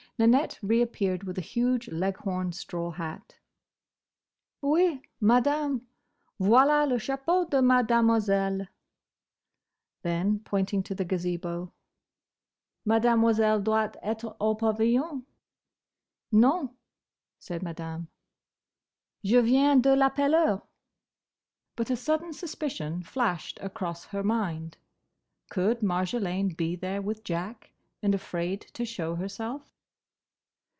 [0.19, 3.37] Nanette reappeared with a huge Leghorn straw hat.
[4.61, 5.87] "Oui, Madame,
[6.39, 8.67] voilà le chapeau de Mademoiselle."
[10.03, 11.73] Then, pointing to the Gazebo,
[12.85, 15.23] "Mademoiselle doit être au pavillon."
[16.31, 16.69] "Non,"
[17.39, 18.07] said Madame,
[19.25, 20.61] "je viens de l'appeler."
[21.75, 24.77] But a sudden suspicion flashed across her mind.
[25.49, 27.71] Could Marjolaine be there with Jack,
[28.03, 29.67] and afraid to show herself?